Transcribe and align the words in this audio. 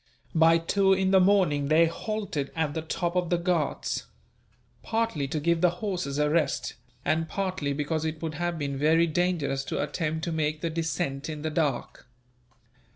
By 0.33 0.57
two 0.57 0.93
in 0.93 1.11
the 1.11 1.19
morning, 1.19 1.67
they 1.67 1.85
halted 1.85 2.51
at 2.55 2.73
the 2.73 2.81
top 2.81 3.15
of 3.15 3.29
the 3.29 3.37
Ghauts; 3.37 4.05
partly 4.81 5.27
to 5.27 5.39
give 5.39 5.61
the 5.61 5.69
horses 5.77 6.17
a 6.17 6.27
rest, 6.27 6.73
and 7.05 7.29
partly 7.29 7.71
because 7.71 8.03
it 8.03 8.19
would 8.19 8.33
have 8.33 8.57
been 8.57 8.77
very 8.79 9.05
dangerous 9.05 9.63
to 9.65 9.79
attempt 9.79 10.23
to 10.23 10.31
make 10.31 10.61
the 10.61 10.71
descent 10.71 11.29
in 11.29 11.43
the 11.43 11.51
dark. 11.51 12.07